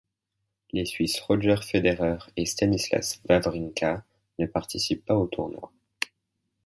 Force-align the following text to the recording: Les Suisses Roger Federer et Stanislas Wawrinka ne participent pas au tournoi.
Les 0.71 0.85
Suisses 0.85 1.19
Roger 1.19 1.57
Federer 1.57 2.17
et 2.35 2.47
Stanislas 2.47 3.21
Wawrinka 3.29 4.03
ne 4.39 4.47
participent 4.47 5.05
pas 5.05 5.13
au 5.15 5.27
tournoi. 5.27 5.71